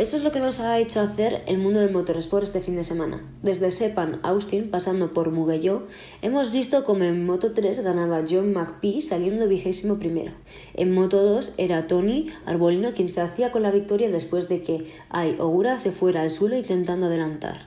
[0.00, 2.84] Esto es lo que nos ha hecho hacer el mundo del motorsport este fin de
[2.84, 3.22] semana.
[3.42, 5.88] Desde Sepan Austin, pasando por Mugello,
[6.22, 10.32] hemos visto como en Moto 3 ganaba John McPhee saliendo vigésimo primero.
[10.72, 14.90] En Moto 2 era Tony Arbolino quien se hacía con la victoria después de que
[15.10, 17.66] Ai Ogura se fuera al suelo intentando adelantar.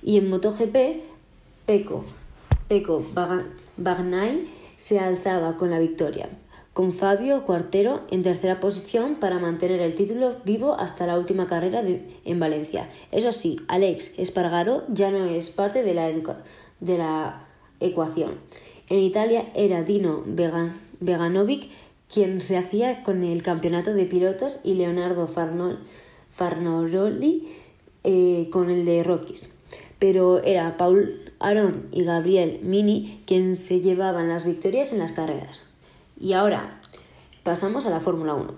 [0.00, 0.76] Y en MotoGP,
[1.66, 2.04] Peco,
[2.68, 3.04] Peco
[3.76, 4.46] Bagnai
[4.76, 6.28] se alzaba con la victoria
[6.78, 11.82] con Fabio Cuartero en tercera posición para mantener el título vivo hasta la última carrera
[12.24, 12.88] en Valencia.
[13.10, 16.08] Eso sí, Alex Espargaro ya no es parte de la,
[16.78, 17.48] de la
[17.80, 18.34] ecuación.
[18.88, 20.22] En Italia era Dino
[21.00, 21.68] Veganovic
[22.14, 25.28] quien se hacía con el campeonato de pilotos y Leonardo
[26.30, 27.48] Farnoroli
[28.04, 29.52] eh, con el de Rockies.
[29.98, 35.68] Pero era Paul Aron y Gabriel Mini quien se llevaban las victorias en las carreras.
[36.20, 36.80] Y ahora
[37.44, 38.52] pasamos a la Fórmula 1,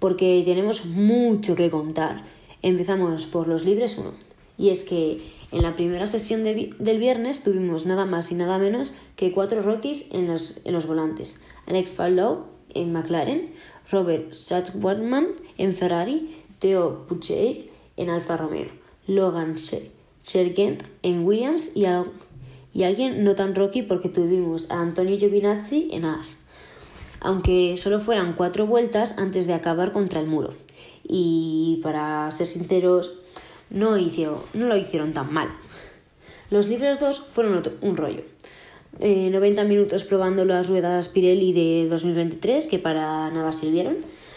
[0.00, 2.24] porque tenemos mucho que contar.
[2.62, 4.10] Empezamos por los libres 1.
[4.58, 8.92] Y es que en la primera sesión del viernes tuvimos nada más y nada menos
[9.14, 11.38] que cuatro rookies en los, en los volantes.
[11.66, 13.52] Alex Palou en McLaren,
[13.92, 18.70] Robert Schwartzman en Ferrari, Theo Puchet en Alfa Romeo,
[19.06, 19.56] Logan
[20.22, 21.84] Sergent en Williams y,
[22.72, 26.45] y alguien no tan rocky porque tuvimos a Antonio Giovinazzi en As
[27.26, 30.54] aunque solo fueran cuatro vueltas antes de acabar contra el muro.
[31.02, 33.18] Y para ser sinceros,
[33.68, 35.48] no, hicieron, no lo hicieron tan mal.
[36.50, 38.22] Los libres 2 fueron un rollo.
[39.00, 43.96] 90 eh, minutos probando las ruedas Pirelli de 2023, que para nada sirvieron,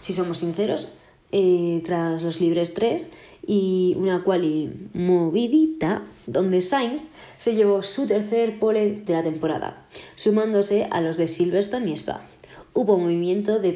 [0.00, 0.88] si somos sinceros,
[1.32, 3.10] eh, tras los libres 3
[3.46, 7.02] y una quali movidita, donde Sainz
[7.38, 9.86] se llevó su tercer pole de la temporada,
[10.16, 12.29] sumándose a los de Silverstone y Spa
[12.74, 13.72] hubo movimiento de,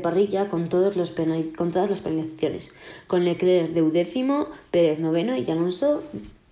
[0.00, 1.10] parrilla con, todos los
[1.56, 2.74] con todas las penalizaciones,
[3.06, 6.02] con Leclerc de décimo, Pérez noveno y Alonso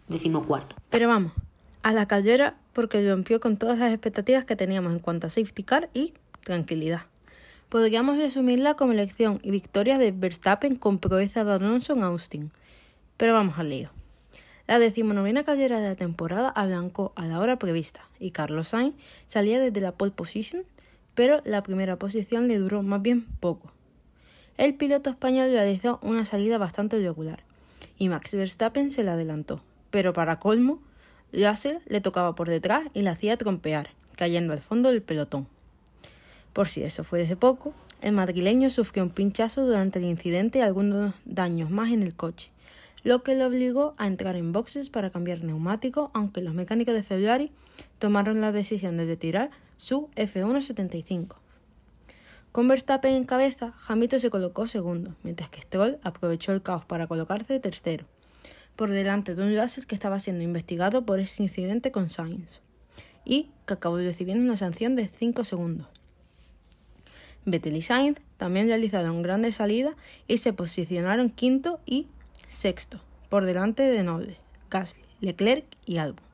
[0.09, 0.77] decimocuarto.
[0.91, 1.33] Pero vamos,
[1.83, 5.63] a la callera porque rompió con todas las expectativas que teníamos en cuanto a safety
[5.63, 7.03] car y tranquilidad.
[7.69, 12.51] Podríamos resumirla como elección y victoria de Verstappen con proeza de Alonso en Austin.
[13.17, 13.91] Pero vamos al lío.
[14.67, 18.95] La decimonovena callera de la temporada arrancó a la hora prevista y Carlos Sainz
[19.29, 20.65] salía desde la pole position
[21.17, 23.73] pero la primera posición le duró más bien poco.
[24.59, 27.43] El piloto español realizó una salida bastante regular
[27.99, 30.81] y Max Verstappen se la adelantó, pero para colmo,
[31.33, 35.49] Russell le tocaba por detrás y le hacía trompear, cayendo al fondo del pelotón.
[36.53, 40.63] Por si eso fue desde poco, el madrileño sufrió un pinchazo durante el incidente y
[40.63, 42.51] algunos daños más en el coche,
[43.05, 47.03] lo que le obligó a entrar en boxes para cambiar neumático, aunque los mecánicos de
[47.03, 47.53] Ferrari
[47.99, 51.37] tomaron la decisión de retirar su F1.75.
[52.53, 57.07] Con Verstappen en cabeza, Hamilton se colocó segundo, mientras que Stroll aprovechó el caos para
[57.07, 58.07] colocarse tercero,
[58.77, 62.63] por delante de un Russell que estaba siendo investigado por ese incidente con Sainz,
[63.27, 65.89] y que acabó recibiendo una sanción de 5 segundos.
[67.45, 69.95] Vettel y Sainz también realizaron grandes salidas
[70.27, 72.07] y se posicionaron quinto y
[72.49, 74.39] sexto, por delante de Noble,
[74.71, 76.25] Gasly, Leclerc y Albon,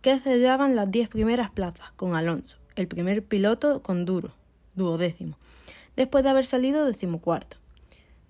[0.00, 4.32] que cerraban las 10 primeras plazas con Alonso, el primer piloto con duro,
[4.74, 5.36] duodécimo,
[5.96, 7.56] después de haber salido decimocuarto.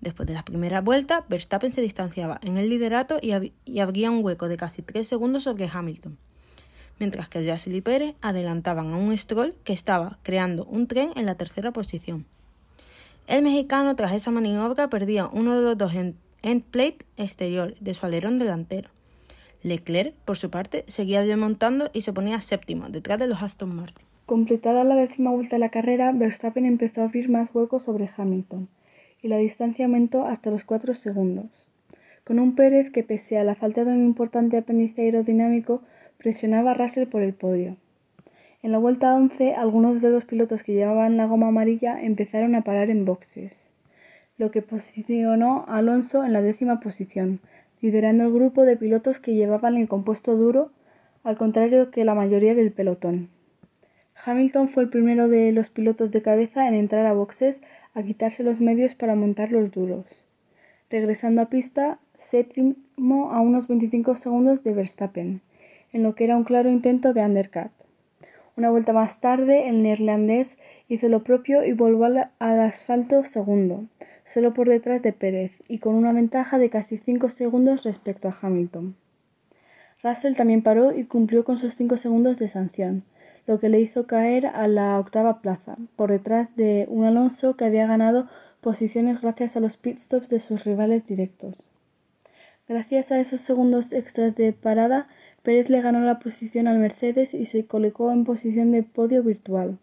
[0.01, 3.31] Después de la primera vuelta, Verstappen se distanciaba en el liderato y,
[3.79, 6.17] había un hueco de casi tres segundos sobre Hamilton,
[6.97, 11.27] mientras que Russell y Pérez adelantaban a un Stroll que estaba creando un tren en
[11.27, 12.25] la tercera posición.
[13.27, 18.05] El mexicano, tras esa maniobra, perdía uno de los dos end plate exterior de su
[18.07, 18.89] alerón delantero.
[19.61, 24.10] Leclerc, por su parte, seguía remontando y se ponía séptimo, detrás de los Aston Martin.
[24.31, 28.69] Completada la décima vuelta de la carrera, Verstappen empezó a abrir más huecos sobre Hamilton,
[29.21, 31.47] y la distancia aumentó hasta los cuatro segundos,
[32.23, 35.81] con un Pérez que, pese a la falta de un importante apéndice aerodinámico,
[36.17, 37.75] presionaba a Russell por el podio.
[38.63, 42.61] En la vuelta 11, algunos de los pilotos que llevaban la goma amarilla empezaron a
[42.61, 43.69] parar en boxes,
[44.37, 47.41] lo que posicionó a Alonso en la décima posición,
[47.81, 50.71] liderando el grupo de pilotos que llevaban el compuesto duro,
[51.25, 53.27] al contrario que la mayoría del pelotón.
[54.23, 57.59] Hamilton fue el primero de los pilotos de cabeza en entrar a boxes
[57.95, 60.05] a quitarse los medios para montar los duros.
[60.91, 65.41] Regresando a pista, séptimo a unos 25 segundos de Verstappen,
[65.91, 67.71] en lo que era un claro intento de undercut.
[68.57, 70.57] Una vuelta más tarde, el neerlandés
[70.87, 73.85] hizo lo propio y volvió al, asfalto segundo,
[74.25, 78.37] solo por detrás de Pérez y con una ventaja de casi 5 segundos respecto a
[78.39, 78.95] Hamilton.
[80.03, 83.03] Russell también paró y cumplió con sus 5 segundos de sanción,
[83.47, 87.65] lo que le hizo caer a la octava plaza, por detrás de un Alonso que
[87.65, 88.27] había ganado
[88.61, 91.69] posiciones gracias a los pitstops de sus rivales directos.
[92.67, 95.07] Gracias a esos segundos extras de parada,
[95.43, 99.79] Pérez le ganó la posición al Mercedes y se colocó en posición de podio virtual,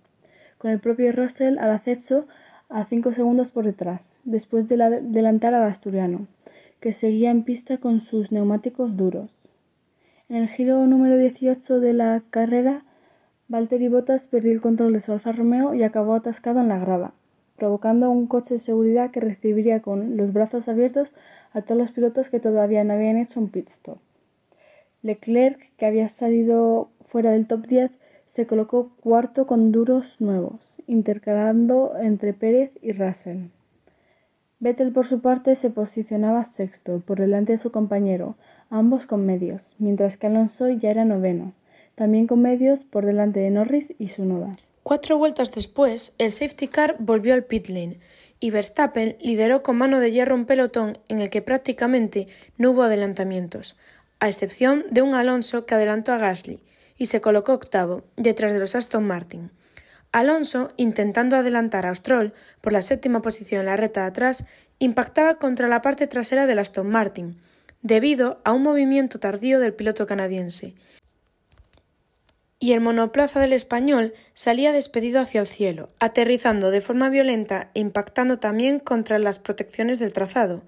[0.56, 2.26] con el propio Russell al acecho
[2.68, 6.28] a cinco segundos por detrás, después de adelantar al asturiano,
[6.80, 9.42] que seguía en pista con sus neumáticos duros.
[10.28, 12.84] En el giro número 18 de la carrera,
[13.50, 17.14] Valtteri Bottas perdió el control de su Alfa Romeo y acabó atascado en la grava,
[17.56, 21.14] provocando un coche de seguridad que recibiría con los brazos abiertos
[21.54, 23.96] a todos los pilotos que todavía no habían hecho un pit stop.
[25.02, 27.90] Leclerc, que había salido fuera del top 10,
[28.26, 33.46] se colocó cuarto con duros nuevos, intercalando entre Pérez y Russell.
[34.60, 38.34] Vettel, por su parte, se posicionaba sexto, por delante de su compañero,
[38.68, 41.54] ambos con medios, mientras que Alonso ya era noveno,
[41.98, 44.56] también con medios por delante de Norris y Sunoda.
[44.84, 47.98] Cuatro vueltas después, el safety car volvió al pit lane
[48.38, 52.84] y Verstappen lideró con mano de hierro un pelotón en el que prácticamente no hubo
[52.84, 53.76] adelantamientos,
[54.20, 56.62] a excepción de un Alonso que adelantó a Gasly
[56.96, 59.50] y se colocó octavo, detrás de los Aston Martin.
[60.12, 64.46] Alonso, intentando adelantar a Stroll por la séptima posición en la recta de atrás,
[64.78, 67.40] impactaba contra la parte trasera del Aston Martin,
[67.82, 70.74] debido a un movimiento tardío del piloto canadiense.
[72.58, 77.80] Y el monoplaza del español salía despedido hacia el cielo, aterrizando de forma violenta e
[77.80, 80.64] impactando también contra las protecciones del trazado,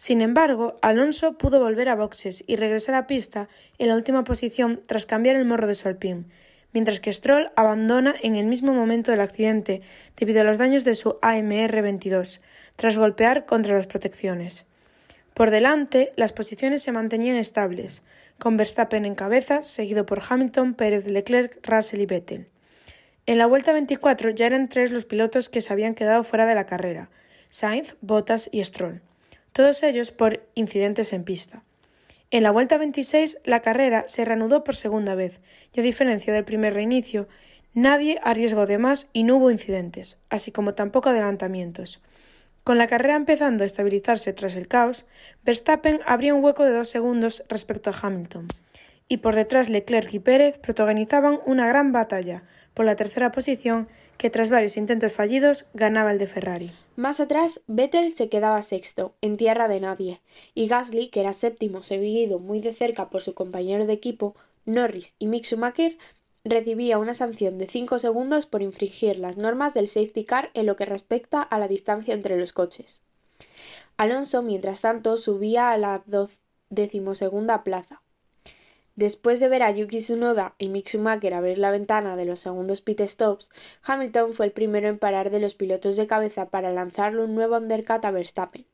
[0.00, 4.80] sin embargo, Alonso pudo volver a boxes y regresar a pista en la última posición
[4.86, 6.24] tras cambiar el morro de su Alpine,
[6.72, 9.82] mientras que Stroll abandona en el mismo momento del accidente
[10.16, 12.40] debido a los daños de su AMR 22,
[12.76, 14.64] tras golpear contra las protecciones.
[15.40, 18.02] Por delante, las posiciones se mantenían estables,
[18.38, 22.48] con Verstappen en cabeza, seguido por Hamilton, Pérez, Leclerc, Russell y Vettel.
[23.24, 26.54] En la vuelta 24 ya eran tres los pilotos que se habían quedado fuera de
[26.54, 27.08] la carrera,
[27.48, 29.00] Sainz, Bottas y Stroll
[29.52, 31.64] todos ellos por incidentes en pista.
[32.30, 35.40] En la vuelta 26 la carrera se reanudó por segunda vez
[35.72, 37.28] y a diferencia del primer reinicio,
[37.72, 42.02] nadie arriesgó de más y no hubo incidentes, así como tampoco adelantamientos.
[42.70, 45.04] Con la carrera empezando a estabilizarse tras el caos,
[45.42, 48.46] Verstappen abría un hueco de dos segundos respecto a Hamilton,
[49.08, 53.88] y por detrás Leclerc y Pérez protagonizaban una gran batalla por la tercera posición
[54.18, 56.72] que tras varios intentos fallidos ganaba el de Ferrari.
[56.94, 60.20] Más atrás, Vettel se quedaba sexto, en tierra de nadie,
[60.54, 65.16] y Gasly, que era séptimo, seguido muy de cerca por su compañero de equipo, Norris
[65.18, 65.98] y Mick Schumacher,
[66.44, 70.76] recibía una sanción de cinco segundos por infringir las normas del safety car en lo
[70.76, 73.02] que respecta a la distancia entre los coches.
[73.96, 76.02] Alonso, mientras tanto, subía a la
[76.70, 78.00] decimosegunda plaza.
[78.96, 82.80] Después de ver a Yuki Tsunoda y Mick Schumacher abrir la ventana de los segundos
[82.80, 83.50] pit stops,
[83.82, 87.56] Hamilton fue el primero en parar de los pilotos de cabeza para lanzarle un nuevo
[87.56, 88.66] undercut a Verstappen.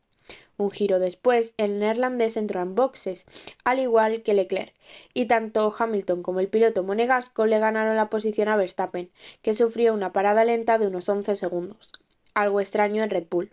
[0.59, 3.27] Un giro después, el neerlandés entró en boxes,
[3.65, 4.75] al igual que Leclerc,
[5.13, 9.11] y tanto Hamilton como el piloto monegasco le ganaron la posición a Verstappen,
[9.43, 11.93] que sufrió una parada lenta de unos 11 segundos,
[12.35, 13.53] algo extraño en Red Bull.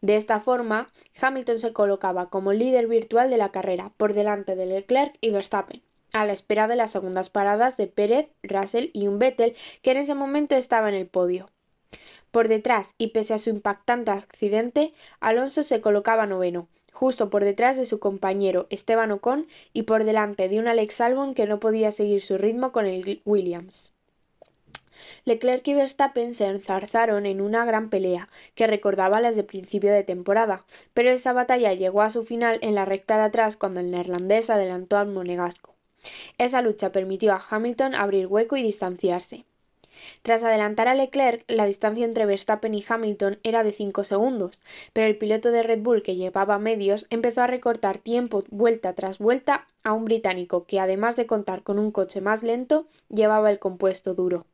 [0.00, 0.88] De esta forma,
[1.20, 5.82] Hamilton se colocaba como líder virtual de la carrera, por delante de Leclerc y Verstappen
[6.12, 9.98] a la espera de las segundas paradas de Pérez, Russell y un Vettel que en
[9.98, 11.50] ese momento estaba en el podio.
[12.30, 17.76] Por detrás, y pese a su impactante accidente, Alonso se colocaba noveno, justo por detrás
[17.76, 21.92] de su compañero Esteban Ocon y por delante de un Alex Albon que no podía
[21.92, 23.92] seguir su ritmo con el Williams.
[25.24, 30.02] Leclerc y Verstappen se enzarzaron en una gran pelea, que recordaba las de principio de
[30.02, 33.90] temporada, pero esa batalla llegó a su final en la recta de atrás cuando el
[33.90, 35.74] neerlandés adelantó al monegasco.
[36.36, 39.44] Esa lucha permitió a Hamilton abrir hueco y distanciarse.
[40.22, 44.60] Tras adelantar a Leclerc, la distancia entre Verstappen y Hamilton era de cinco segundos,
[44.92, 49.18] pero el piloto de Red Bull que llevaba medios empezó a recortar tiempo vuelta tras
[49.18, 53.58] vuelta a un británico que, además de contar con un coche más lento, llevaba el
[53.58, 54.46] compuesto duro.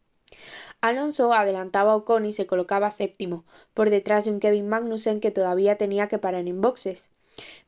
[0.80, 5.30] Alonso adelantaba a Ocon y se colocaba séptimo, por detrás de un Kevin Magnussen que
[5.30, 7.10] todavía tenía que parar en boxes.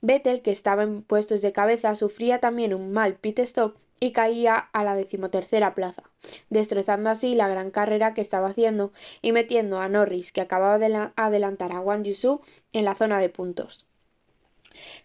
[0.01, 4.57] Vettel, que estaba en puestos de cabeza, sufría también un mal pit stop y caía
[4.57, 6.03] a la decimotercera plaza,
[6.51, 8.93] destrozando así la gran carrera que estaba haciendo
[9.23, 12.41] y metiendo a Norris, que acababa de adelantar a Wang Yusu,
[12.73, 13.87] en la zona de puntos.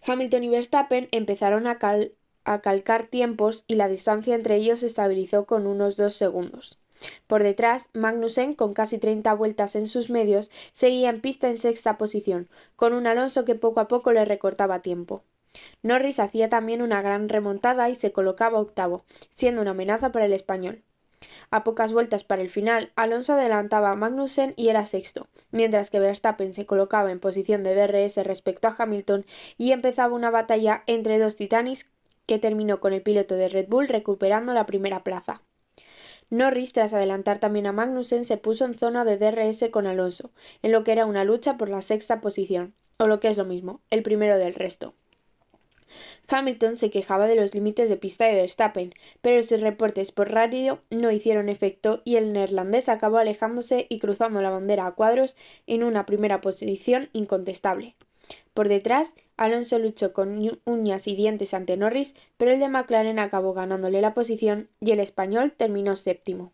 [0.06, 1.78] Hamilton y Verstappen empezaron a,
[2.44, 6.78] a calcar tiempos y la distancia entre ellos se estabilizó con unos dos segundos.
[7.26, 11.98] Por detrás, Magnussen, con casi 30 vueltas en sus medios, seguía en pista en sexta
[11.98, 15.24] posición, con un Alonso que poco a poco le recortaba tiempo.
[15.82, 20.32] Norris hacía también una gran remontada y se colocaba octavo, siendo una amenaza para el
[20.32, 20.82] español.
[21.52, 26.00] A pocas vueltas para el final, Alonso adelantaba a Magnussen y era sexto, mientras que
[26.00, 29.26] Verstappen se colocaba en posición de DRS respecto a Hamilton
[29.58, 31.90] y empezaba una batalla entre dos titanes
[32.24, 35.42] que terminó con el piloto de Red Bull recuperando la primera plaza.
[36.30, 40.30] Norris, tras adelantar también a Magnussen, se puso en zona de DRS con Alonso,
[40.62, 43.44] en lo que era una lucha por la sexta posición, o lo que es lo
[43.44, 44.94] mismo, el primero del resto.
[46.28, 50.80] Hamilton se quejaba de los límites de pista de Verstappen, pero sus reportes por radio
[50.90, 55.82] no hicieron efecto y el neerlandés acabó alejándose y cruzando la bandera a cuadros en
[55.82, 57.94] una primera posición incontestable.
[58.54, 63.54] Por detrás, Alonso luchó con uñas y dientes ante Norris, pero el de McLaren acabó
[63.54, 66.52] ganándole la posición y el español terminó séptimo.